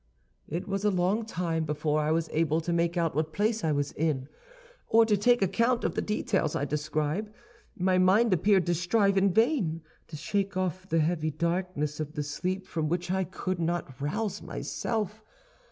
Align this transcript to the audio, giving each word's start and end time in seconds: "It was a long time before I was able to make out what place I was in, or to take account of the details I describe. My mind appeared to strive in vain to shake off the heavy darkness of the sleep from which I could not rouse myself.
"It 0.47 0.67
was 0.67 0.83
a 0.83 0.89
long 0.89 1.25
time 1.27 1.63
before 1.63 2.01
I 2.01 2.09
was 2.09 2.27
able 2.33 2.59
to 2.61 2.73
make 2.73 2.97
out 2.97 3.13
what 3.13 3.31
place 3.31 3.63
I 3.63 3.71
was 3.71 3.91
in, 3.91 4.27
or 4.87 5.05
to 5.05 5.15
take 5.15 5.43
account 5.43 5.83
of 5.83 5.93
the 5.93 6.01
details 6.01 6.55
I 6.55 6.65
describe. 6.65 7.31
My 7.77 7.99
mind 7.99 8.33
appeared 8.33 8.65
to 8.65 8.73
strive 8.73 9.15
in 9.15 9.31
vain 9.31 9.83
to 10.07 10.15
shake 10.15 10.57
off 10.57 10.89
the 10.89 11.01
heavy 11.01 11.29
darkness 11.29 11.99
of 11.99 12.13
the 12.13 12.23
sleep 12.23 12.65
from 12.65 12.89
which 12.89 13.11
I 13.11 13.23
could 13.25 13.59
not 13.59 14.01
rouse 14.01 14.41
myself. 14.41 15.21